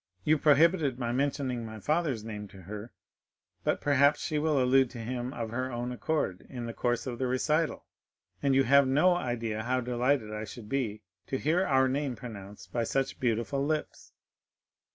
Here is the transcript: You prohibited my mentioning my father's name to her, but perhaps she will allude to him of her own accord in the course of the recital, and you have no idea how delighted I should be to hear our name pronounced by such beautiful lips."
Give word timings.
You 0.23 0.39
prohibited 0.39 0.97
my 0.97 1.11
mentioning 1.11 1.63
my 1.63 1.79
father's 1.79 2.23
name 2.23 2.47
to 2.47 2.63
her, 2.63 2.91
but 3.63 3.79
perhaps 3.81 4.19
she 4.19 4.39
will 4.39 4.59
allude 4.59 4.89
to 4.89 4.97
him 4.97 5.31
of 5.31 5.51
her 5.51 5.71
own 5.71 5.91
accord 5.91 6.47
in 6.49 6.65
the 6.65 6.73
course 6.73 7.05
of 7.05 7.19
the 7.19 7.27
recital, 7.27 7.85
and 8.41 8.55
you 8.55 8.63
have 8.63 8.87
no 8.87 9.13
idea 9.15 9.61
how 9.61 9.79
delighted 9.79 10.33
I 10.33 10.45
should 10.45 10.67
be 10.67 11.03
to 11.27 11.37
hear 11.37 11.63
our 11.67 11.87
name 11.87 12.15
pronounced 12.15 12.73
by 12.73 12.83
such 12.83 13.19
beautiful 13.19 13.63
lips." 13.63 14.11